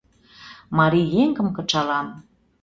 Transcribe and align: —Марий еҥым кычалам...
—Марий 0.77 1.09
еҥым 1.23 1.47
кычалам... 1.55 2.07